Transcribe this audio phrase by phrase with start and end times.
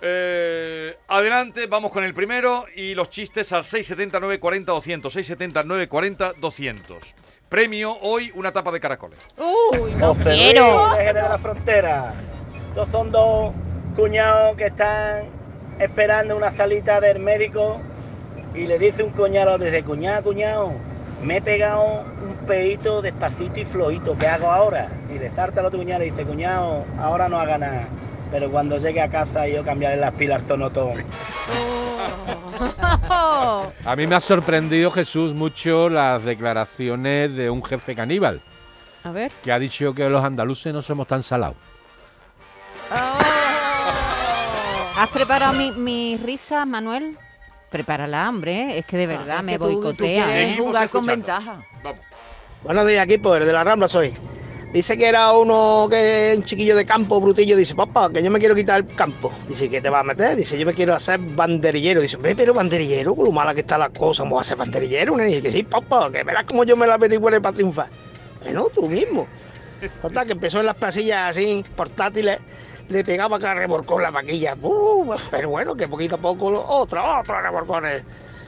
[0.00, 5.12] Eh, adelante, vamos con el primero y los chistes al 679 40 200.
[5.12, 7.14] 679 40 200.
[7.48, 9.18] Premio hoy una tapa de caracoles.
[9.38, 10.94] Uy, no José quiero.
[10.96, 12.14] de la Frontera.
[12.68, 13.52] Estos son dos
[13.96, 15.24] cuñados que están
[15.78, 17.80] esperando una salita del médico
[18.54, 20.72] y le dice un cuñado, dice, cuñado, cuñado,
[21.22, 24.88] me he pegado un pedito despacito y flojito, ¿qué hago ahora?
[25.14, 27.88] Y le salta al otro cuñado y le dice, cuñado, ahora no haga nada,
[28.30, 30.42] pero cuando llegue a casa yo cambiaré las pilas.
[33.10, 33.72] Oh.
[33.84, 38.40] A mí me ha sorprendido, Jesús, mucho las declaraciones de un jefe caníbal
[39.04, 39.30] A ver.
[39.42, 41.56] que ha dicho que los andaluces no somos tan salados.
[44.96, 47.16] ¿Has preparado mi, mi risa, Manuel?
[47.70, 48.78] Prepárala, hombre.
[48.78, 50.56] Es que de verdad me que tú- tú boicotea, ¿eh?
[50.58, 51.62] Jugar con ventaja.
[51.82, 52.00] Vamos.
[52.64, 54.12] Buenos días, equipo, el de la Rambla soy.
[54.72, 57.56] Dice que era uno que un chiquillo de campo, brutillo.
[57.56, 59.32] Dice, papá, que yo me quiero quitar el campo.
[59.48, 60.36] Dice, ¿qué te vas a meter?
[60.36, 62.02] Dice, yo me quiero hacer banderillero.
[62.02, 64.58] Dice, hombre, pero banderillero, con lo mala que está la cosa, ¿cómo vas a ser
[64.58, 65.16] banderillero?
[65.16, 67.88] Dice, que sí, papá, que verás cómo yo me la averigüe para triunfar.
[68.42, 69.26] Bueno, tú mismo.
[70.02, 72.38] Total, que empezó en las pasillas así, portátiles,
[72.88, 74.54] le pegaba cada reborcón la vaquilla.
[74.54, 75.10] ¡Bum!
[75.30, 78.04] pero bueno, que poquito a poco, otro, otro reborcones.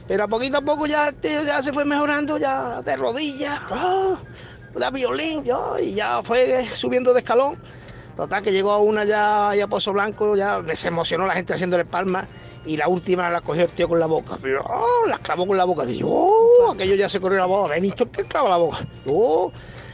[0.07, 3.59] Pero a poquito a poco ya el tío ya se fue mejorando, ya de rodillas,
[3.71, 4.17] ¡ah!
[4.73, 7.57] De violín, yo, y ya fue subiendo de escalón.
[8.15, 11.85] Total, que llegó a una ya, ya Pozo Blanco, ya se emocionó la gente haciéndole
[11.85, 12.27] palmas,
[12.65, 14.37] y la última la cogió el tío con la boca.
[14.41, 15.07] Pero, ¡ah!
[15.07, 15.85] la clavó con la boca.
[15.85, 16.71] Dice, ¡oh!
[16.73, 17.65] Aquello ya se corrió la boca.
[17.65, 18.77] ¿Habéis visto que clava la boca?
[19.07, 19.51] ¡Oh!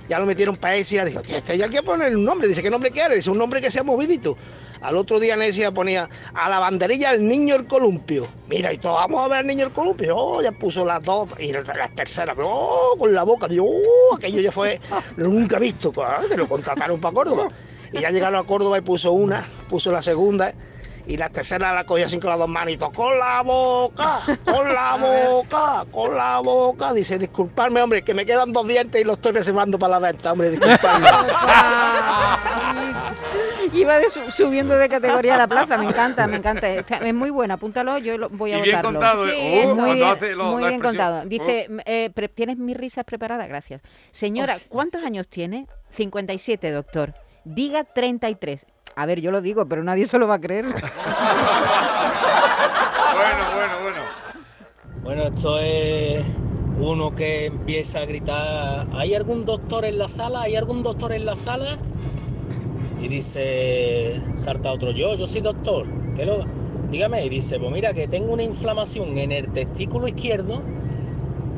[0.10, 2.48] Ya lo metieron para Esia, dijo, "Tío, este ya hay que poner un nombre.
[2.48, 3.16] Dice, ¿qué nombre quiere?
[3.16, 4.38] Dice, un nombre que sea movidito.
[4.82, 8.28] Al otro día Necia ponía a la banderilla el niño el columpio.
[8.48, 10.16] Mira, y todos vamos a ver al niño el columpio.
[10.16, 13.48] Oh, ya puso las dos y las terceras, pero oh, con la boca.
[13.48, 14.80] Digo, oh, aquello ya fue,
[15.18, 15.92] lo nunca visto.
[15.92, 17.48] Que lo contrataron para Córdoba.
[17.92, 20.54] Y ya llegaron a Córdoba y puso una, puso la segunda.
[21.08, 22.94] Y la tercera la cogió así con las dos manitos.
[22.94, 24.20] ¡Con la boca!
[24.44, 25.86] ¡Con la boca!
[25.90, 26.94] ¡Con la boca!
[26.94, 30.34] Dice, disculpadme, hombre, que me quedan dos dientes y los estoy reservando para la venta,
[30.34, 31.08] hombre, disculpadme.
[33.74, 35.78] Iba de su- subiendo de categoría a la plaza.
[35.78, 36.68] Me encanta, me encanta.
[37.08, 37.56] Es muy buena.
[37.56, 39.00] Apúntalo, yo lo- voy a Y bien votarlo.
[39.00, 39.28] contado.
[39.28, 41.26] Sí, Oh, muy bien, hace lo- muy bien contado.
[41.26, 43.48] Dice, eh, pre- ¿tienes mis risas preparadas?
[43.48, 43.82] Gracias.
[44.12, 45.68] Señora, ¿cuántos años tiene?
[45.92, 47.14] 57, doctor.
[47.46, 48.66] Diga 33.
[48.96, 50.66] A ver, yo lo digo, pero nadie se lo va a creer.
[53.14, 54.02] Bueno, bueno, bueno.
[55.04, 56.24] Bueno, esto es
[56.80, 60.44] uno que empieza a gritar, ¿hay algún doctor en la sala?
[60.44, 61.78] ¿Hay algún doctor en la sala?
[63.02, 65.86] Y dice, salta otro, yo, yo soy doctor.
[66.16, 66.46] ¿Qué lo?
[66.90, 70.62] Dígame, y dice, pues mira que tengo una inflamación en el testículo izquierdo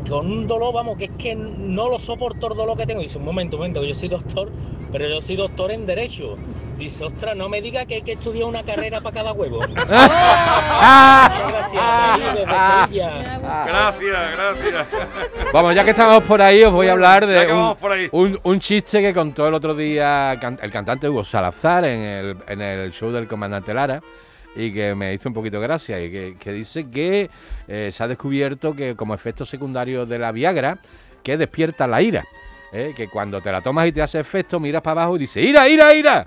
[0.09, 3.01] con un dolor, vamos, que es que no lo soporto el dolor que tengo.
[3.01, 4.51] Dice, un momento, un momento, que yo soy doctor,
[4.91, 6.35] pero yo soy doctor en Derecho.
[6.79, 9.59] Dice, ostras, no me diga que hay que estudiar una carrera para cada huevo.
[9.67, 13.40] Muchas gracias, David, desde Sevilla.
[13.67, 14.88] Gracias, gracias.
[15.53, 17.75] Vamos, ya que estamos por ahí, os voy a hablar de un,
[18.12, 22.38] un- un chiste que contó el otro día can- el cantante Hugo Salazar en el,
[22.47, 24.01] en el show del comandante Lara
[24.56, 27.29] y que me hizo un poquito gracia y que, que dice que
[27.68, 30.78] eh, se ha descubierto que como efecto secundario de la Viagra
[31.23, 32.25] que despierta la ira.
[32.72, 32.94] ¿Eh?
[32.96, 35.68] Que cuando te la tomas y te hace efecto, miras para abajo y dices ¡Ira,
[35.68, 36.25] ira, ira!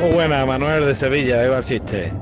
[0.00, 2.12] Muy buena, Manuel de Sevilla, ahí va el chiste.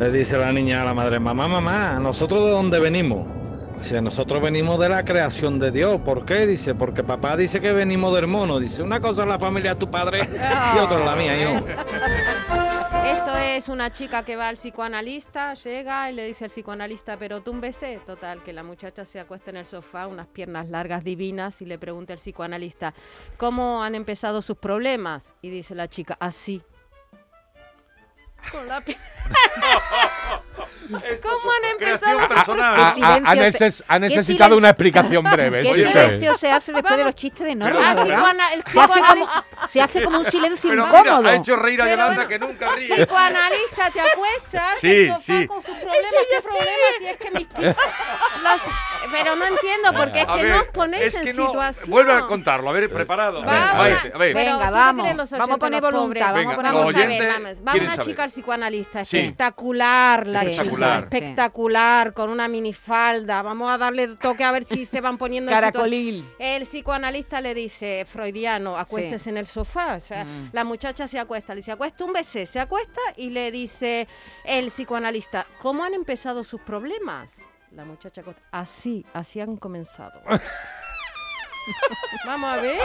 [0.00, 3.28] Le dice la niña a la madre, mamá, mamá, ¿nosotros de dónde venimos?
[3.76, 6.00] Dice, nosotros venimos de la creación de Dios.
[6.04, 6.46] ¿Por qué?
[6.46, 8.60] Dice, porque papá dice que venimos del mono.
[8.60, 11.66] Dice, una cosa es la familia de tu padre y otra es la mía, hijo.
[13.04, 17.40] Esto es una chica que va al psicoanalista, llega y le dice al psicoanalista, pero
[17.42, 17.98] tú un besé.
[18.06, 21.78] Total, que la muchacha se acuesta en el sofá, unas piernas largas divinas, y le
[21.78, 22.94] pregunta al psicoanalista,
[23.38, 25.30] ¿cómo han empezado sus problemas?
[25.40, 26.62] Y dice la chica, así.
[28.50, 28.96] Con la pi-
[31.22, 32.80] ¿Cómo han empezado creación sus personal.
[33.24, 35.62] Ha, neces- necesitado una explicación breve.
[35.62, 37.80] ¿Qué silencio se hace después de los chistes de Norma?
[37.82, 41.28] Ah, se, hace como, psicoanalista- se hace como un silencio Pero mira, incómodo.
[41.28, 42.94] ha hecho reír a Yolanda bueno, que nunca ríe.
[42.94, 45.46] psicoanalista, te acuestas Sí, en el sofá sí.
[45.46, 46.90] con sus problemas, ¿qué problemas?
[46.98, 47.48] Si es que mis
[48.42, 48.60] las-
[49.12, 51.90] Pero no entiendo, porque es A que ver, no os ponéis es en no- situación.
[51.90, 53.42] Vuelve a contarlo, a ver, preparado.
[53.48, 54.34] A ver, a ver.
[54.34, 55.30] Venga, ¿tú qué vamos.
[55.30, 57.52] Vamos a poner voluntad, vamos a poner Vamos a ver, vamos.
[57.66, 59.18] Va una chica al psicoanalista, Sí.
[59.18, 61.04] espectacular, la Espectacular.
[61.04, 63.42] chica, espectacular, con una minifalda.
[63.42, 66.24] Vamos a darle toque a ver si se van poniendo Caracolil.
[66.38, 69.94] El psicoanalista le dice, freudiano, acuéstese en el sofá.
[69.96, 70.50] O sea, Mm.
[70.52, 74.08] la muchacha se acuesta, le dice, acuesta un besé, se acuesta y le dice
[74.44, 77.36] el psicoanalista, ¿cómo han empezado sus problemas?
[77.72, 80.20] La muchacha acuesta, así, así han comenzado.
[82.26, 82.78] Vamos a ver.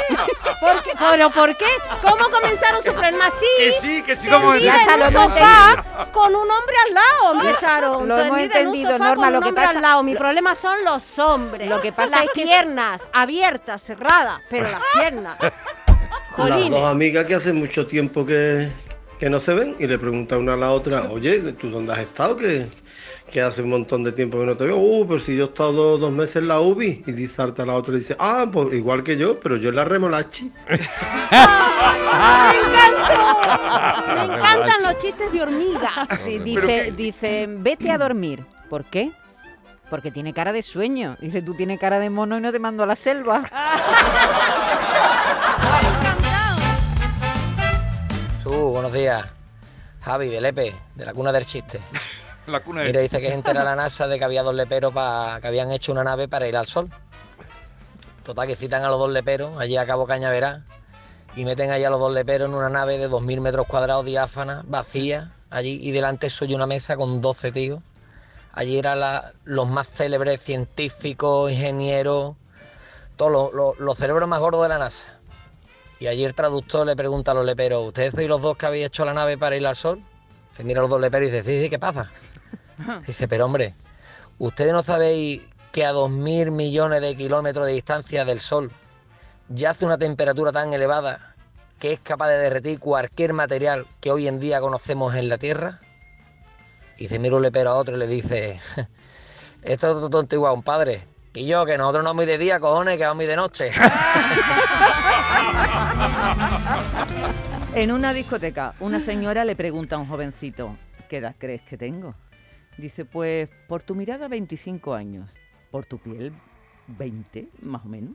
[0.59, 0.91] ¿Por qué?
[0.97, 1.65] ¿Pero por qué?
[2.01, 3.33] ¿Cómo comenzaron sus problemas?
[3.57, 3.77] Que Sí.
[3.81, 4.27] sí, que sí.
[4.27, 8.07] Ya en un lo sofá con un hombre al lado empezaron.
[8.07, 9.81] Lo hemos Tendida en un entendido, sofá Norma, con lo un que hombre pasa- al
[9.81, 10.03] lado.
[10.03, 11.67] Mi lo- problema son los hombres.
[11.69, 15.37] Lo que pasa las es que- piernas abiertas, cerradas, pero las piernas.
[16.37, 16.69] Las Jolines.
[16.79, 18.69] dos amigas que hace mucho tiempo que,
[19.17, 21.99] que no se ven y le pregunta una a la otra, oye, ¿tú dónde has
[21.99, 22.37] estado?
[22.37, 22.67] Que,
[23.31, 24.77] que hace un montón de tiempo que no te veo.
[24.77, 27.03] Uh, pero si yo he estado dos, dos meses en la UBI.
[27.05, 29.75] Y dice a la otra y dice, ah, pues igual que yo, pero yo en
[29.75, 30.51] la remolachi.
[30.69, 30.77] ¡Me
[32.57, 33.37] encantó!
[34.15, 36.07] Me encantan los chistes de hormigas.
[36.19, 38.45] Sí, ¿Pero dice, dice, vete a dormir.
[38.69, 39.11] ¿Por qué?
[39.89, 41.17] Porque tiene cara de sueño.
[41.19, 43.49] Dice, tú tienes cara de mono y no te mando a la selva.
[48.43, 49.25] Tú, buenos días.
[50.01, 51.81] Javi, de Lepe, de la cuna del chiste.
[52.47, 55.39] La cuna Mira, dice que se entera la NASA de que había dos leperos pa-
[55.41, 56.89] que habían hecho una nave para ir al sol.
[58.23, 60.65] Total, que citan a los dos leperos allí a Cabo Cañaveral
[61.35, 64.63] y meten allí a los dos leperos en una nave de 2.000 metros cuadrados diáfana,
[64.67, 67.81] vacía, allí, y delante suyo una mesa con 12 tíos.
[68.53, 68.99] Allí eran
[69.43, 72.35] los más célebres científicos, ingenieros,
[73.17, 75.09] todos los, los- los cerebros más gordos de la NASA.
[75.99, 78.85] Y allí el traductor le pregunta a los leperos, ¿ustedes sois los dos que habéis
[78.87, 80.01] hecho la nave para ir al sol?
[80.49, 82.09] Se mira a los dos leperos y dice, sí, sí, ¿qué pasa?
[83.07, 83.73] Dice, pero hombre,
[84.37, 85.41] ¿ustedes no sabéis
[85.71, 88.71] que a 2.000 millones de kilómetros de distancia del Sol
[89.49, 91.35] yace una temperatura tan elevada
[91.79, 95.79] que es capaz de derretir cualquier material que hoy en día conocemos en la Tierra?
[96.97, 98.59] Y se mira un lepero a otro y le dice,
[99.61, 101.07] esto es otro tonto igual, un padre.
[101.33, 103.71] Y yo, que nosotros no vamos de día, cojones, que vamos de noche.
[107.75, 110.75] En una discoteca, una señora le pregunta a un jovencito,
[111.07, 112.15] ¿qué edad crees que tengo?
[112.77, 115.31] Dice, pues por tu mirada 25 años,
[115.71, 116.33] por tu piel
[116.87, 118.13] 20 más o menos,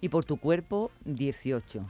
[0.00, 1.84] y por tu cuerpo 18.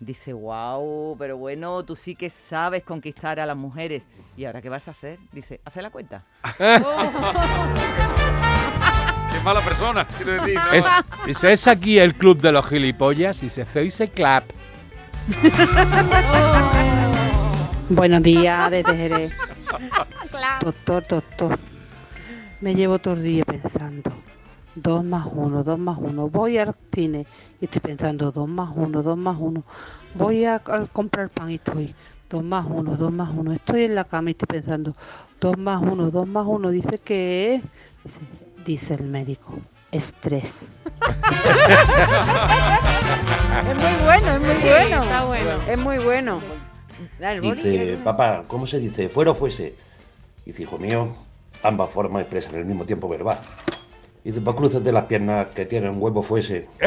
[0.00, 4.04] Dice, wow, pero bueno, tú sí que sabes conquistar a las mujeres.
[4.36, 5.18] ¿Y ahora qué vas a hacer?
[5.32, 6.24] Dice, ¿hace la cuenta?
[9.32, 10.56] Qué mala persona, quiero decir.
[10.56, 10.72] ¿no?
[10.72, 10.84] Es,
[11.26, 14.44] dice, es aquí el club de los gilipollas y se dice clap.
[17.88, 19.32] Buenos días desde Jerez.
[20.60, 21.58] Doctor, doctor.
[22.60, 24.12] Me llevo todo el día pensando.
[24.74, 26.28] Dos más uno, dos más uno.
[26.28, 27.26] Voy al cine
[27.60, 29.62] y estoy pensando dos más uno, dos más uno.
[30.14, 31.94] Voy a, a comprar pan y estoy
[32.30, 33.52] dos más uno, dos más uno.
[33.52, 34.94] Estoy en la cama y estoy pensando
[35.40, 36.70] dos más uno, dos más uno.
[36.70, 37.62] Dice que es.
[38.04, 38.20] Dice,
[38.64, 39.58] dice el médico.
[39.92, 40.68] Estrés.
[43.54, 45.02] Es muy bueno, es muy Sí, bueno.
[45.04, 45.50] está bueno.
[45.68, 46.40] Es muy bueno.
[47.24, 47.62] Dale, Boli.
[47.62, 49.08] Dice, papá, ¿cómo se dice?
[49.08, 49.74] ¿Fuera o fuese?
[50.44, 51.16] Dice, hijo mío,
[51.62, 53.38] ambas formas expresan el mismo tiempo verbal.
[54.22, 56.68] Dice, pues cruces de las piernas que tienen huevo fuese.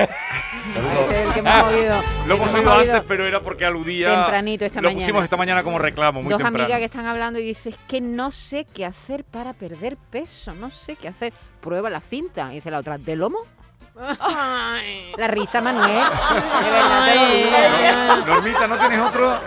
[1.09, 2.03] Es el que hemos oído.
[2.27, 4.13] Lo el que hemos oído antes, pero era porque aludía.
[4.13, 4.99] tempranito esta lo mañana.
[5.01, 6.63] pusimos esta mañana como reclamo, muy Dos temprano.
[6.65, 10.69] amigas que están hablando y dices que no sé qué hacer para perder peso, no
[10.69, 11.33] sé qué hacer.
[11.61, 12.51] Prueba la cinta.
[12.51, 13.39] Y dice la otra, ¿de lomo?
[14.19, 15.11] Ay.
[15.17, 15.87] La risa, Manuel.
[15.89, 18.25] De verdad te lo digo.
[18.27, 19.39] Normita, ¿no tienes otro?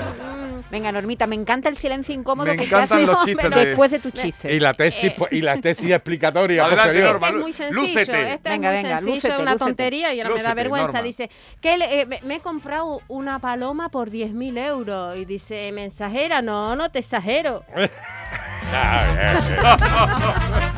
[0.70, 3.90] Venga, Normita, me encanta el silencio incómodo Me que se hace los chistes de- después
[3.90, 4.52] de tus chistes.
[4.52, 7.12] Y la tesis, po- y la tesis explicatoria Adelante, posterior.
[7.20, 7.26] Norma.
[7.26, 8.28] Este es muy sencillo, Lúcete.
[8.32, 9.64] este Venga, es muy venga, sencillo, lúcete, una lúcete.
[9.64, 10.87] tontería y ahora me da Lúcete, vergüenza.
[10.93, 11.02] Norma.
[11.02, 11.31] Dice,
[11.61, 15.17] que le- eh, me, me he comprado una paloma por 10.000 euros.
[15.17, 17.64] Y dice, mensajera, no, no te exagero.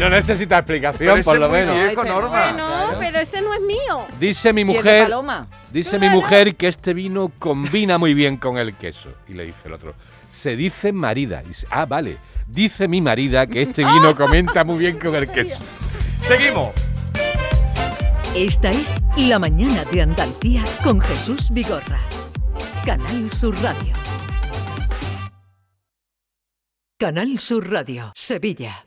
[0.00, 1.76] No necesita explicación, por lo menos.
[1.76, 2.52] viejo, Norma.
[2.52, 4.06] Bueno, pero ese no es mío.
[4.18, 5.12] Dice mi ¿Y el de mujer,
[5.70, 9.10] dice mi mujer que este vino combina muy bien con el queso.
[9.28, 9.94] Y le dice el otro,
[10.28, 11.42] se dice marida.
[11.44, 12.18] Y dice, ah, vale.
[12.46, 15.62] Dice mi marida que este vino comenta muy bien con el queso.
[16.20, 16.70] Seguimos.
[18.34, 22.00] Esta es La Mañana de Andalucía con Jesús Vigorra.
[22.84, 23.94] Canal Sur Radio.
[26.98, 28.86] Canal Sur Radio, Sevilla.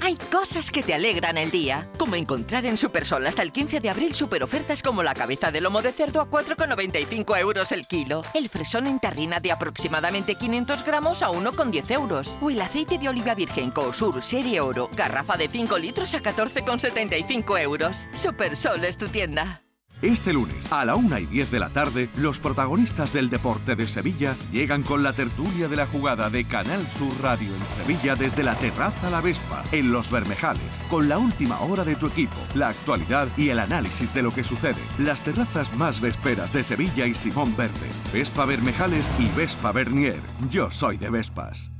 [0.00, 3.90] Hay cosas que te alegran el día, como encontrar en Supersol hasta el 15 de
[3.90, 8.48] abril superofertas como la cabeza de lomo de cerdo a 4,95 euros el kilo, el
[8.48, 13.34] fresón en terrina de aproximadamente 500 gramos a 1,10 euros, o el aceite de oliva
[13.34, 18.08] virgen Coosur Serie Oro, garrafa de 5 litros a 14,75 euros.
[18.12, 19.62] Supersol es tu tienda.
[20.02, 23.86] Este lunes, a la 1 y 10 de la tarde, los protagonistas del deporte de
[23.86, 28.42] Sevilla llegan con la tertulia de la jugada de Canal Sur Radio en Sevilla desde
[28.42, 32.68] la terraza La Vespa, en Los Bermejales, con la última hora de tu equipo, la
[32.68, 34.80] actualidad y el análisis de lo que sucede.
[34.98, 40.20] Las terrazas más vesperas de Sevilla y Simón Verde, Vespa Bermejales y Vespa Bernier.
[40.48, 41.70] Yo soy de Vespas.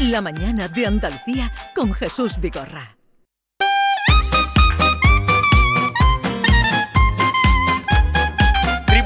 [0.00, 2.94] La mañana de Andalucía con Jesús Vigorra.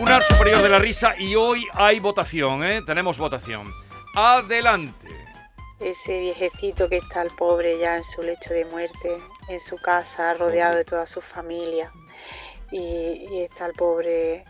[0.08, 2.80] Tribunal Superior de la Risa y hoy hay votación, ¿eh?
[2.80, 3.70] Tenemos votación.
[4.14, 5.06] Adelante.
[5.80, 9.18] Ese viejecito que está el pobre ya en su lecho de muerte,
[9.50, 11.92] en su casa, rodeado de toda su familia.
[12.70, 14.46] Y, está el pobre,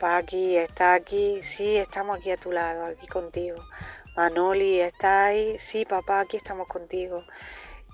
[0.00, 3.64] va aquí, está aquí, sí, estamos aquí a tu lado, aquí contigo.
[4.16, 5.56] Manoli, ¿está ahí?
[5.58, 7.24] Sí, papá, aquí estamos contigo.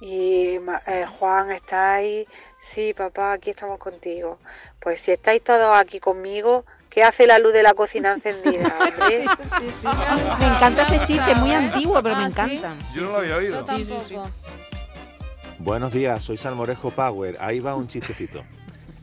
[0.02, 2.28] Y eh, Juan, ¿está ahí?
[2.58, 4.38] Sí, papá, aquí estamos contigo.
[4.80, 9.26] Pues si estáis todos aquí conmigo, ¿qué hace la luz de la cocina encendida, hombre?
[10.40, 12.74] Me encanta ese chiste, muy antiguo, pero me encanta.
[12.94, 13.62] Yo no lo había oído.
[15.58, 17.36] Buenos días, soy Salmorejo Power.
[17.38, 18.42] Ahí va un chistecito.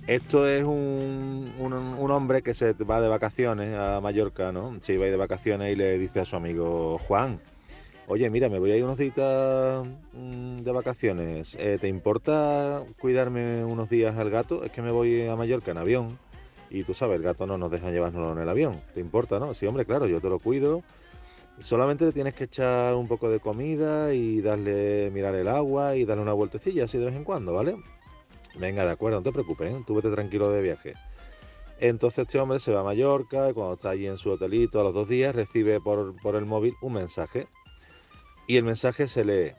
[0.08, 4.76] Esto es un, un- un hombre que se va de vacaciones a Mallorca, ¿no?
[4.82, 7.40] Se iba a ir de vacaciones y le dice a su amigo Juan,
[8.08, 9.14] oye, mira, me voy a ir unos días
[10.14, 11.56] mm, de vacaciones.
[11.60, 14.64] Eh, ¿Te importa cuidarme unos días al gato?
[14.64, 16.18] Es que me voy a Mallorca en avión
[16.74, 18.82] y tú sabes, el gato no nos deja llevárnoslo en el avión.
[18.96, 19.54] ¿Te importa, no?
[19.54, 20.82] Sí, hombre, claro, yo te lo cuido.
[21.60, 26.04] Solamente le tienes que echar un poco de comida y darle, mirar el agua y
[26.04, 27.78] darle una vueltecilla así de vez en cuando, ¿vale?
[28.56, 29.84] Venga, de acuerdo, no te preocupes, ¿eh?
[29.86, 30.96] tú vete tranquilo de viaje.
[31.80, 34.96] Entonces este hombre se va a Mallorca cuando está allí en su hotelito a los
[34.96, 37.48] dos días recibe por, por el móvil un mensaje.
[38.48, 39.52] Y el mensaje se lee,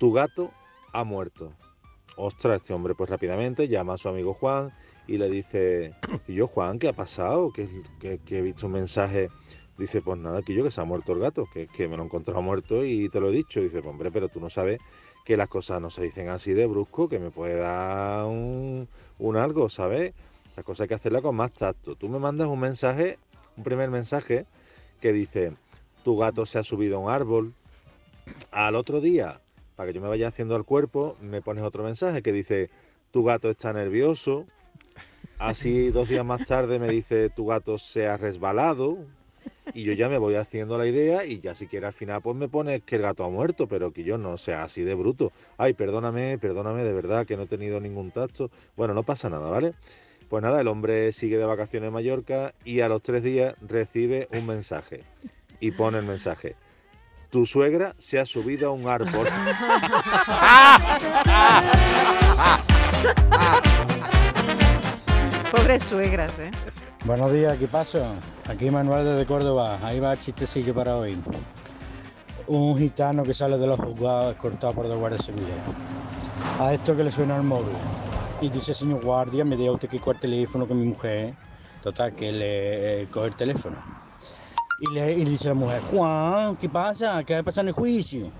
[0.00, 0.50] tu gato
[0.92, 1.52] ha muerto.
[2.16, 4.72] Ostras, este hombre pues rápidamente llama a su amigo Juan
[5.10, 5.92] y le dice,
[6.28, 7.52] y yo Juan, ¿qué ha pasado?
[7.52, 9.28] Que, que- he visto un mensaje.
[9.76, 12.04] Dice, pues nada, que yo que se ha muerto el gato, que, que me lo
[12.04, 13.60] he encontrado muerto y te lo he dicho.
[13.60, 14.78] Dice, pues hombre, pero tú no sabes
[15.24, 18.86] que las cosas no se dicen así de brusco, que me puede dar un,
[19.18, 20.14] un algo, ¿sabes?
[20.52, 21.96] Esas cosas hay que hacerlas con más tacto.
[21.96, 23.18] Tú me mandas un mensaje,
[23.56, 24.46] un primer mensaje,
[25.00, 25.54] que dice,
[26.04, 27.52] tu gato se ha subido a un árbol.
[28.52, 29.40] Al otro día,
[29.74, 32.70] para que yo me vaya haciendo al cuerpo, me pones otro mensaje que dice,
[33.10, 34.46] tu gato está nervioso.
[35.38, 38.98] Así dos días más tarde me dice, tu gato se ha resbalado.
[39.72, 42.36] Y yo ya me voy haciendo la idea y ya si quiere al final pues
[42.36, 45.32] me pone que el gato ha muerto, pero que yo no sea así de bruto.
[45.56, 48.50] Ay, perdóname, perdóname de verdad que no he tenido ningún tacto.
[48.76, 49.72] Bueno, no pasa nada, ¿vale?
[50.28, 54.28] Pues nada, el hombre sigue de vacaciones en Mallorca y a los tres días recibe
[54.32, 55.04] un mensaje.
[55.58, 56.56] Y pone el mensaje.
[57.30, 59.26] Tu suegra se ha subido a un árbol.
[65.50, 66.50] Pobres suegras, ¿eh?
[67.04, 68.14] Buenos días, ¿qué pasa?
[68.48, 71.16] Aquí Manuel desde Córdoba, ahí va el chistecillo para hoy.
[72.46, 75.50] Un gitano que sale de los juzgados cortado por dos guardias civiles.
[76.60, 77.74] A esto que le suena el móvil.
[78.40, 81.34] Y dice, señor guardia, me diga usted que cuál teléfono con mi mujer.
[81.82, 83.76] Total, que le eh, coge el teléfono.
[84.80, 87.24] Y le, y dice la mujer, Juan, ¿qué pasa?
[87.24, 88.30] ¿Qué va a pasar en el juicio?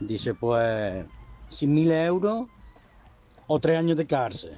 [0.00, 1.06] Dice, pues,
[1.48, 2.48] 100 mil euros
[3.46, 4.56] o tres años de cárcel.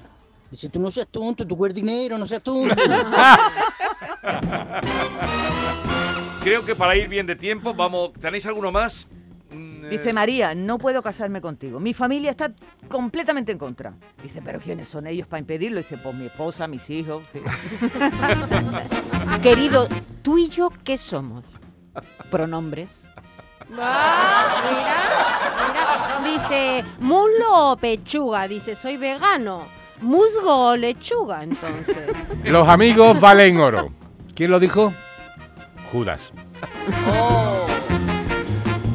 [0.53, 2.75] Dice, tú no seas tonto, tú quieres dinero, no seas tonto.
[6.43, 8.13] Creo que para ir bien de tiempo, vamos.
[8.13, 9.07] ¿Tenéis alguno más?
[9.51, 11.79] Mm, Dice eh, María, no puedo casarme contigo.
[11.79, 12.51] Mi familia está
[12.87, 13.95] completamente en contra.
[14.21, 15.79] Dice, pero ¿quiénes son ellos para impedirlo?
[15.79, 17.23] Dice, pues mi esposa, mis hijos.
[17.33, 17.41] sí.
[19.41, 19.87] Querido,
[20.21, 21.43] tú y yo, ¿qué somos?
[22.29, 23.09] Pronombres.
[23.75, 26.31] Ah, mira, mira.
[26.31, 28.47] Dice, muslo o pechuga.
[28.47, 29.65] Dice, soy vegano.
[30.03, 31.97] Musgo o lechuga, entonces.
[32.45, 33.89] Los amigos valen oro.
[34.35, 34.93] ¿Quién lo dijo?
[35.91, 36.31] Judas.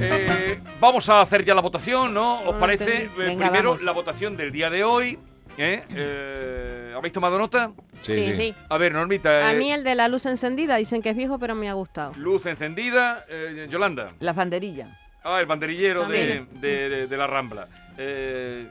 [0.00, 2.40] eh, vamos a hacer ya la votación, ¿no?
[2.42, 3.04] ¿Os Ah, parece?
[3.04, 3.82] Eh, Venga, primero, vamos.
[3.84, 5.18] la votación del día de hoy.
[5.56, 5.82] ¿eh?
[5.90, 7.72] Eh, ¿Habéis tomado nota?
[8.00, 8.54] Sí, Sí, sí.
[8.68, 9.48] A ver, Normita.
[9.48, 12.12] A mí el de la luz encendida dicen que es viejo, pero me ha gustado.
[12.16, 13.24] Luz encendida.
[13.28, 14.08] eh, Yolanda.
[14.20, 14.88] Las banderillas.
[15.24, 17.66] Ah, el banderillero de, de- de- de la Rambla.
[17.98, 18.68] Eh,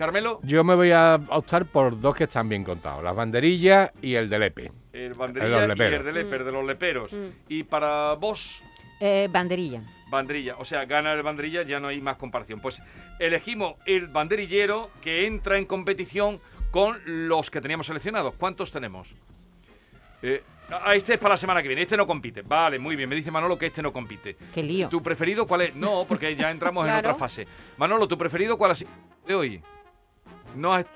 [0.00, 3.04] Carmelo, Yo me voy a optar por dos que están bien contados.
[3.04, 4.72] Las banderillas y el del EPE.
[4.94, 5.68] el El banderilla de y el
[6.04, 7.12] de Leper, de los leperos.
[7.12, 7.26] Mm.
[7.48, 8.62] Y para vos,
[8.98, 9.82] Eh, banderilla.
[10.08, 10.56] banderilla.
[10.56, 12.60] O sea, gana el banderilla, ya no hay más comparación.
[12.60, 12.80] Pues
[13.18, 16.40] elegimos el banderillero que entra en competición
[16.70, 18.32] con los que teníamos seleccionados.
[18.38, 19.14] ¿Cuántos tenemos?
[20.22, 21.82] Eh, ah, este es para la semana que viene.
[21.82, 22.40] Este no compite.
[22.40, 23.06] Vale, muy bien.
[23.06, 24.34] Me dice Manolo que este no compite.
[24.54, 24.88] Qué lío.
[24.88, 25.76] ¿Tu preferido cuál es?
[25.76, 27.46] No, porque ya entramos en otra fase.
[27.76, 28.90] Manolo, ¿tu preferido cuál ha sido
[29.26, 29.62] de hoy?
[30.56, 30.86] No has-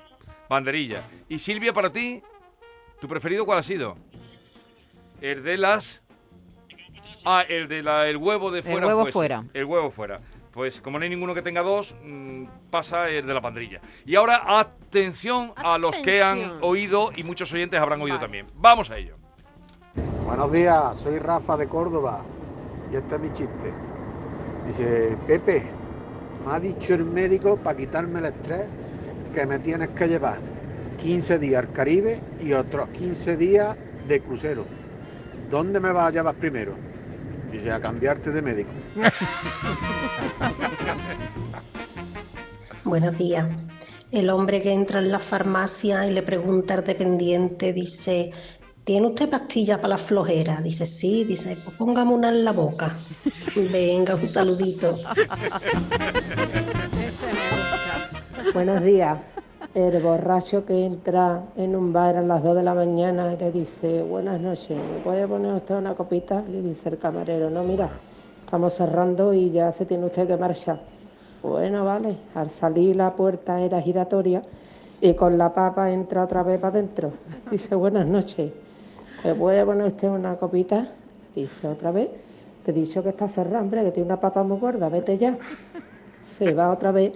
[0.49, 1.01] Banderilla.
[1.27, 2.21] Y Silvia, para ti,
[2.99, 3.97] ¿tu preferido cuál ha sido?
[5.21, 6.03] El de las...
[7.25, 8.85] Ah, el de la, el huevo de El fuera.
[8.87, 9.43] huevo pues, fuera.
[9.53, 10.17] El huevo fuera.
[10.51, 13.81] Pues como no hay ninguno que tenga dos, mm, pasa el de la pandrilla.
[14.05, 18.45] Y ahora atención, a los que han oído y muchos oyentes habrán oído también.
[18.53, 19.17] Vamos a ello.
[20.25, 22.23] Buenos días, soy Rafa de Córdoba
[22.91, 23.73] y este es mi chiste.
[24.67, 25.65] Dice, Pepe,
[26.45, 28.67] me ha dicho el médico para quitarme el estrés
[29.35, 30.39] que me tienes que llevar
[30.97, 33.75] 15 días al Caribe y otros 15 días
[34.07, 34.65] de crucero.
[35.49, 36.73] ¿Dónde me vas a llevar primero?
[37.51, 38.69] Dice, a cambiarte de médico.
[42.85, 43.45] Buenos días.
[44.13, 48.31] El hombre que entra en la farmacia y le pregunta al dependiente, dice,
[48.85, 50.61] ¿tiene usted pastillas para la flojera?
[50.61, 52.97] Dice, sí, dice, pues póngame una en la boca.
[53.55, 54.97] Venga, un saludito.
[58.55, 59.17] Buenos días.
[59.73, 63.51] El borracho que entra en un bar a las 2 de la mañana y le
[63.51, 66.41] dice, buenas noches, ¿me puede poner usted una copita?
[66.49, 67.89] Le dice el camarero, no, mira,
[68.45, 70.79] estamos cerrando y ya se tiene usted que marchar.
[71.43, 74.41] Bueno, vale, al salir la puerta era giratoria
[75.01, 77.11] y con la papa entra otra vez para adentro.
[77.51, 78.53] Dice, buenas noches,
[79.25, 80.91] ¿me puede poner usted una copita?
[81.35, 82.07] Dice otra vez,
[82.63, 85.37] te he dicho que está cerrada, hombre, que tiene una papa muy gorda, vete ya.
[86.37, 87.11] Se va otra vez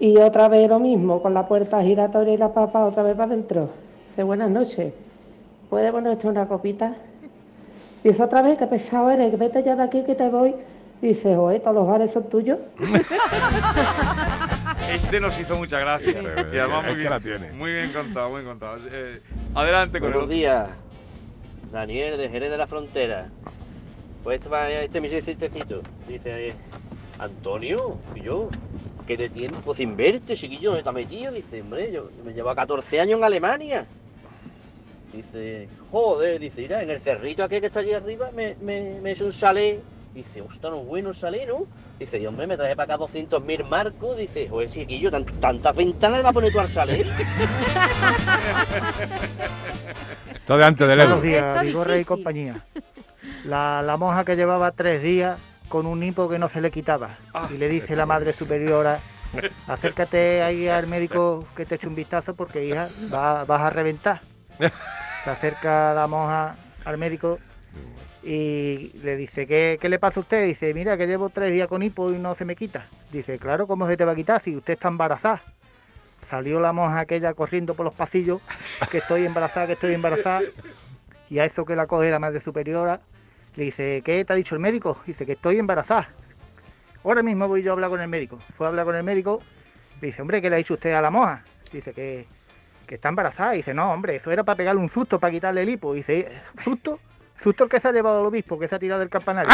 [0.00, 3.32] y otra vez lo mismo, con la puerta giratoria y la papa otra vez para
[3.32, 3.70] adentro.
[4.10, 4.92] Dice, buenas noches,
[5.70, 6.94] ¿puede poner usted una copita?
[8.04, 10.54] Dice otra vez, qué pesado eres, que vete ya de aquí que te voy.
[11.02, 12.58] Dice, oye, todos los bares son tuyos.
[14.90, 16.12] Este nos hizo mucha gracia.
[16.20, 16.26] Sí.
[16.54, 17.52] Y además muy que bien, la tiene.
[17.52, 18.78] muy bien contado, muy bien contado.
[18.90, 19.20] Eh,
[19.54, 20.68] adelante con Buenos el días,
[21.70, 23.28] Daniel de Jerez de la Frontera.
[24.24, 25.82] Pues este, va- este es mi chistecito.
[26.08, 26.54] Dice
[27.18, 28.48] Antonio, y yo,
[29.08, 30.68] ¿qué de tiempo sin verte, chiquillo?
[30.70, 31.32] ¿Dónde está metido?
[31.32, 33.86] Dice, hombre, yo me llevo 14 años en Alemania.
[35.12, 39.12] Dice, joder, dice, mira, en el cerrito aquel que está allí arriba me, me, me
[39.12, 39.80] hecho un salé.
[40.14, 41.66] Dice, ostras, no es bueno el salé, ¿no?
[41.98, 44.16] Dice, y hombre, me traje para acá 200.000 marcos.
[44.18, 47.06] Dice, joder, chiquillo, tan- tantas ventanas le va a poner tú al salé.
[50.46, 52.64] Todo antes del Buenos días, Vigorra y compañía.
[53.44, 57.18] La, la monja que llevaba tres días con un hipo que no se le quitaba.
[57.34, 59.00] Ah, y le dice la madre superiora,
[59.68, 64.20] acércate ahí al médico que te eche un vistazo porque hija, va- vas a reventar.
[65.24, 67.38] Se acerca la monja al médico
[68.22, 70.46] y le dice, ¿qué, qué le pasa a usted?
[70.46, 72.86] Dice, mira que llevo tres días con hipo y no se me quita.
[73.10, 75.42] Dice, claro, ¿cómo se te va a quitar si usted está embarazada?
[76.28, 78.40] Salió la monja aquella corriendo por los pasillos,
[78.90, 80.42] que estoy embarazada, que estoy embarazada.
[81.30, 83.00] Y a eso que la coge la madre superiora,
[83.58, 85.00] le dice, ¿qué te ha dicho el médico?
[85.04, 86.08] Dice que estoy embarazada.
[87.02, 88.38] Ahora mismo voy yo a hablar con el médico.
[88.50, 89.42] Fue a hablar con el médico,
[90.00, 91.42] le dice, hombre, ¿qué le ha dicho usted a la monja?
[91.72, 92.28] Dice que,
[92.86, 93.52] que está embarazada.
[93.52, 95.92] Dice, no, hombre, eso era para pegarle un susto, para quitarle el hipo.
[95.92, 96.30] Dice,
[96.62, 97.00] ¿susto?
[97.34, 99.50] ¿Susto el que se ha llevado al obispo, que se ha tirado del campanario?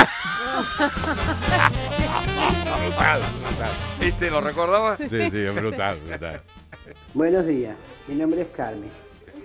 [2.83, 3.71] brutal, brutal.
[4.01, 4.99] ¿Este lo recordaba?
[4.99, 6.43] Sí, sí, es brutal, brutal.
[7.15, 7.75] Buenos días,
[8.07, 8.91] mi nombre es Carmen.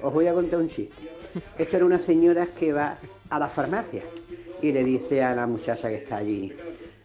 [0.01, 1.09] Os voy a contar un chiste.
[1.57, 2.97] Esto era una señora que va
[3.29, 4.03] a la farmacia
[4.61, 6.53] y le dice a la muchacha que está allí,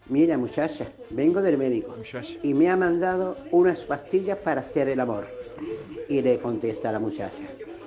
[0.08, 1.94] mira muchacha, vengo del médico
[2.42, 5.26] y me ha mandado unas pastillas para hacer el amor.
[6.08, 7.44] Y le contesta a la muchacha,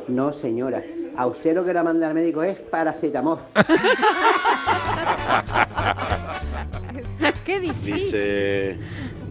[0.08, 0.84] no señora,
[1.16, 3.40] a usted lo que le manda el médico es paracetamol.
[7.46, 7.96] Qué difícil.
[7.96, 8.78] Dice,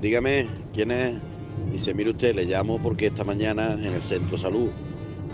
[0.01, 1.14] dígame, ¿quién es?
[1.72, 4.68] Dice, mire usted, le llamo porque esta mañana en el centro de salud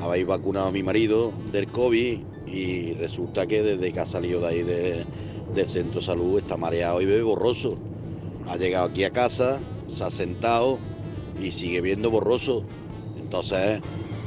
[0.00, 2.20] habéis vacunado a mi marido del COVID
[2.52, 5.04] y resulta que desde que ha salido de ahí de-
[5.54, 7.78] del centro de salud está mareado y bebe borroso.
[8.48, 10.78] Ha llegado aquí a casa, se ha sentado
[11.42, 12.62] y sigue viendo borroso.
[13.18, 13.80] Entonces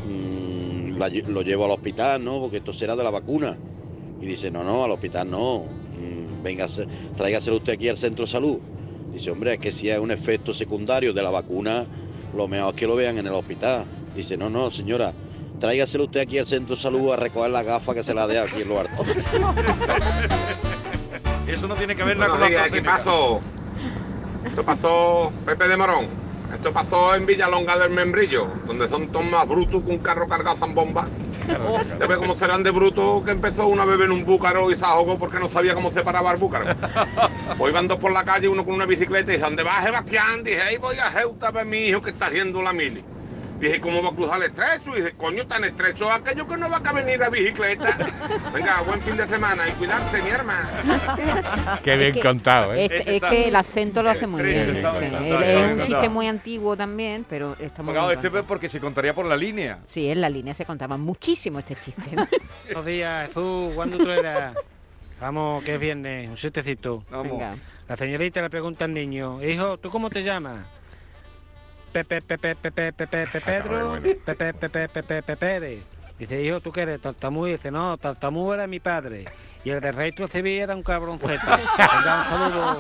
[0.08, 2.40] mm, lo llevo al hospital, ¿no?
[2.40, 3.58] Porque esto será de la vacuna.
[4.22, 5.64] Y dice, no, no, al hospital no.
[6.00, 8.58] Mm, Véngase, tráigaselo usted aquí al centro de salud.
[9.14, 11.86] Dice, hombre, es que si es un efecto secundario de la vacuna,
[12.36, 13.86] lo mejor es que lo vean en el hospital.
[14.16, 15.14] Dice, no, no, señora,
[15.66, 18.38] tráigaselo usted aquí al centro de salud a recoger la gafa que se la dé
[18.38, 19.04] aquí en lo harto.
[21.48, 23.42] Eso no tiene que ver nada con la ¿qué pasó?
[24.46, 26.06] Esto pasó, Pepe de Morón.
[26.54, 30.64] Esto pasó en Villalonga del Membrillo, donde son todos más brutos que un carro cargado
[30.64, 31.08] en bomba.
[32.00, 34.86] Ya ves cómo serán de bruto que empezó una bebé en un búcaro y se
[34.86, 36.66] ahogó porque no sabía cómo se paraba el búcaro.
[37.58, 40.44] Pues iban dos por la calle, uno con una bicicleta y dice, ¿dónde va Sebastián?
[40.44, 43.04] Dije, ahí voy a Jeuta a ver a mi hijo que está haciendo la mili.
[43.66, 44.96] Dije, ¿cómo va a cruzar el estrecho?
[44.96, 47.98] Y dice, coño, tan estrecho aquello que no va a caber ni la bicicleta.
[48.54, 51.80] Venga, buen fin de semana y cuidarse, mi hermana.
[51.84, 52.86] Qué bien Es que- contado, ¿eh?
[52.92, 54.60] Es, que el acento lo hace muy Sí, bien.
[54.62, 58.70] Es- bien, es está un chiste muy antiguo también, pero está muy bien este porque
[58.70, 59.80] se contaría por la línea.
[59.86, 62.04] Sí, en la línea se contaba muchísimo este chiste.
[62.66, 63.74] Buenos días, Jesús.
[63.74, 64.56] ¿Cuándo tú eras?
[65.20, 67.04] Vamos, que es viernes, un sietecito.
[67.10, 67.32] Vamos.
[67.32, 67.56] Venga.
[67.88, 70.66] La señorita le pregunta al niño, hijo, ¿tú cómo te llamas?
[71.96, 75.84] Pepe, Pepe, Pepe, Pepe, Pepe, Pedro, Pepe, Pepe, Pepe, Pepe.
[76.20, 77.00] Dice, hijo, ¿tú qué eres?
[77.00, 77.46] Tartamú.
[77.46, 79.24] Dice, no, Tartamú era mi padre.
[79.64, 81.56] Y el de Retro Civil era un cabronceta.
[81.56, 82.78] Venga, un saludo.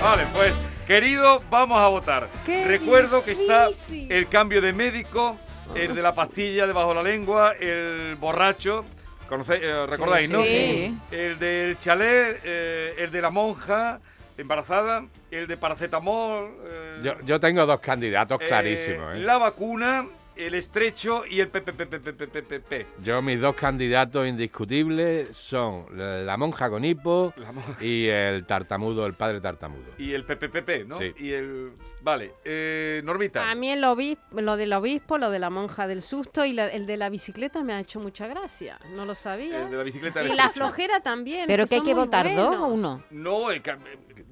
[0.00, 0.54] Vale, pues,
[0.86, 2.28] querido, vamos a votar.
[2.46, 4.12] Qué Recuerdo que está difícil.
[4.12, 5.36] el cambio de médico,
[5.74, 8.84] el de la pastilla debajo de la lengua, el borracho.
[9.28, 9.62] ¿Conocéis?
[9.64, 10.42] Eh, ¿Recordáis, no?
[10.42, 10.96] Sí.
[11.10, 13.98] El del chalet, eh, el de la monja
[14.38, 16.50] embarazada, el de paracetamol.
[16.64, 19.18] eh, Yo, yo tengo dos candidatos eh, clarísimos, ¿eh?
[19.20, 23.02] La vacuna, el estrecho y el PPPPPPP.
[23.02, 27.76] Yo, mis dos candidatos indiscutibles son la monja con hipo La monja.
[27.84, 29.84] y el tartamudo, el padre tartamudo.
[29.98, 30.98] Y el PPPP, ¿no?
[30.98, 31.12] Sí.
[31.18, 31.72] Y el.
[32.02, 33.48] Vale, eh, Normita.
[33.50, 36.66] A mí el obispo, lo del obispo, lo de la monja del susto y la-
[36.68, 38.78] el de la bicicleta me ha hecho mucha gracia.
[38.96, 39.62] No lo sabía.
[39.62, 41.46] El de la bicicleta Y la flojera también.
[41.46, 43.04] Pero que hay que votar dos o uno.
[43.10, 43.62] No, el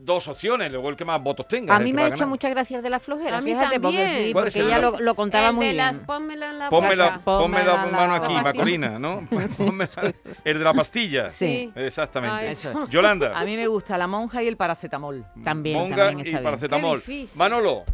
[0.02, 1.76] dos opciones, luego el que más votos tenga.
[1.76, 2.28] A mí me ha hecho ganar.
[2.28, 3.38] mucha gracia el de la flojera.
[3.38, 4.24] A mí fíjate, porque, también.
[4.26, 5.84] sí, ¿Cuál porque el ella lo, lo contaba el muy de bien.
[5.98, 7.20] Las pónmela en la boca.
[7.24, 8.32] ponme la mano aquí.
[8.34, 9.26] Macorina, ¿no?
[10.44, 11.30] El de la pastilla.
[11.30, 11.72] Sí.
[11.74, 12.56] Exactamente.
[12.88, 13.38] Yolanda.
[13.38, 15.24] A mí me gusta la monja y el paracetamol.
[15.44, 17.02] También, Monga también y paracetamol.
[17.34, 17.84] Manolo.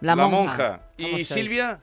[0.00, 0.80] La, monja.
[0.96, 1.28] ¿Cómo Y sois?
[1.28, 1.80] Silvia.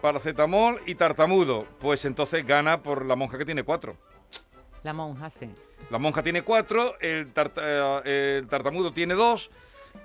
[0.00, 1.66] Paracetamol y tartamudo.
[1.80, 3.96] Pues entonces gana por la monja que tiene cuatro.
[4.84, 5.50] La monja, sí.
[5.90, 7.62] La monja tiene cuatro, el, tarta-
[8.04, 9.50] eh, el tartamudo tiene dos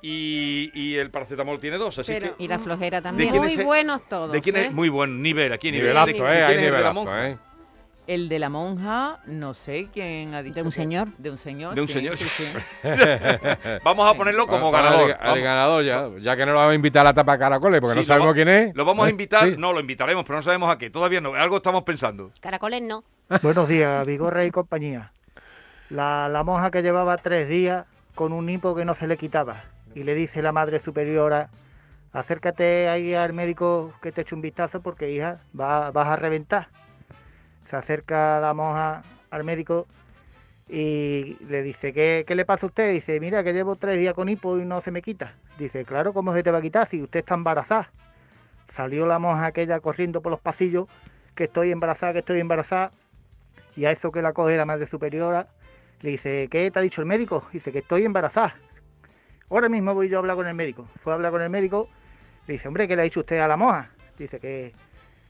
[0.02, 1.98] y, y el paracetamol tiene dos.
[2.00, 2.44] Así Pero- que.
[2.44, 3.36] Y la flojera ¿De también.
[3.36, 4.32] Muy es buenos todos.
[4.32, 4.66] ¿De quién ¿eh?
[4.68, 4.74] es?
[4.74, 5.72] Muy buen nivel aquí.
[5.72, 5.88] Nivel.
[5.94, 6.44] Nivelazo, ¿De- ¿eh?
[6.44, 7.06] Hay nivelazo?
[7.24, 7.38] ¿eh?
[8.06, 10.56] El de la monja, no sé quién ha dicho.
[10.56, 11.08] ¿De un que- señor?
[11.18, 11.74] De un señor.
[11.74, 12.18] De un sí, señor.
[12.18, 12.46] sí, sí.
[13.84, 15.16] Vamos a ponerlo como ganador.
[15.20, 17.94] Al, ganador ya, ya que no lo vamos a invitar a la tapa caracoles porque
[17.94, 18.76] Sí, no sabemos va- quién es.
[18.76, 19.12] Lo vamos a ¿Eh?
[19.12, 19.56] invitar, Sí.
[19.58, 20.90] no, lo invitaremos, pero no sabemos a qué.
[20.90, 22.32] Todavía no, algo estamos pensando.
[22.42, 23.06] Caracoles no.
[23.42, 25.14] Buenos días, Vigorra y compañía.
[25.90, 29.64] La, la monja que llevaba tres días con un hipo que no se le quitaba.
[29.96, 31.50] Y le dice la madre superiora,
[32.14, 36.70] acércate ahí al médico que te eche un vistazo porque, hija, va- vas a reventar.
[37.70, 39.88] Se acerca la monja al médico
[40.70, 42.92] y le dice, ¿qué, qué le pasa a usted?
[42.94, 45.34] Dice, mira, que llevo tres días con hipo y no se me quita.
[45.58, 47.92] Dice, claro, ¿cómo se te va a quitar si usted está embarazada?
[48.70, 50.88] Salió la monja aquella corriendo por los pasillos,
[51.36, 52.92] que estoy embarazada, que estoy embarazada.
[53.76, 55.48] Y a eso que la coge la madre superiora,
[56.02, 57.48] le dice, ¿qué te ha dicho el médico?
[57.54, 58.56] Dice que estoy embarazada.
[59.54, 60.88] Ahora mismo voy yo a hablar con el médico.
[60.96, 61.88] Fue a hablar con el médico,
[62.48, 63.92] le dice, hombre, ¿qué le ha dicho usted a la monja?
[64.18, 64.74] Dice que,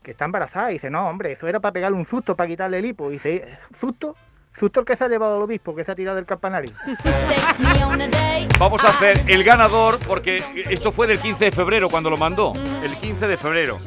[0.02, 0.70] que está embarazada.
[0.70, 3.10] Dice, no, hombre, eso era para pegarle un susto, para quitarle el hipo.
[3.10, 4.16] Dice, ¿susto?
[4.54, 6.72] ¿Susto el que se ha llevado el obispo, que se ha tirado del campanario?
[8.60, 12.54] Vamos a hacer el ganador porque esto fue del 15 de febrero cuando lo mandó.
[12.82, 13.78] El 15 de febrero.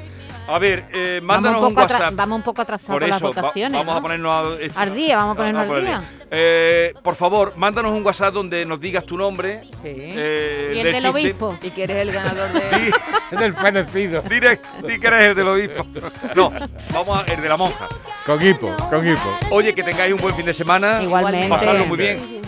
[0.49, 2.14] A ver, eh, Vamos mándanos un, un, poco WhatsApp.
[2.14, 3.72] vamos un poco atrasados con las va- votaciones.
[3.81, 3.99] vamos ¿no?
[3.99, 6.03] a ponernos a- Al día, vamos a ponernos al día.
[6.30, 9.60] Eh, por favor, mándanos un WhatsApp donde nos digas tu nombre.
[9.84, 11.08] eh, Y el del chiste.
[11.08, 11.58] obispo.
[11.62, 12.92] Y que eres el ganador de...
[13.38, 14.22] del fenecido.
[14.22, 15.86] Direct, di que eres el del obispo.
[16.34, 16.52] No,
[16.92, 17.86] vamos a el de la monja.
[18.24, 19.38] Con hipo, con hipo.
[19.50, 21.00] Oye, que tengáis un buen fin de semana.
[21.02, 21.48] Igualmente.
[21.48, 22.42] Pasadlo muy bien.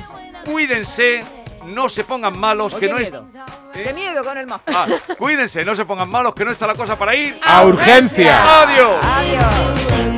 [0.44, 1.22] Cuídense,
[1.66, 3.12] no se pongan malos, que no es.
[3.12, 3.26] miedo.
[3.72, 4.60] Qué miedo con el más.
[4.66, 4.86] Ah,
[5.16, 7.38] cuídense, no se pongan malos, que no está la cosa para ir.
[7.44, 8.62] ¡A urgencia!
[8.62, 8.96] ¡Adiós!
[9.04, 10.08] Adiós.